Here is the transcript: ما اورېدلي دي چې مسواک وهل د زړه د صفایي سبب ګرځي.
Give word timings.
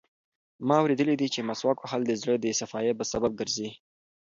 ما 0.67 0.75
اورېدلي 0.81 1.15
دي 1.21 1.27
چې 1.33 1.47
مسواک 1.49 1.77
وهل 1.81 2.01
د 2.05 2.11
زړه 2.21 2.35
د 2.39 2.45
صفایي 2.59 2.93
سبب 3.13 3.31
ګرځي. 3.39 3.69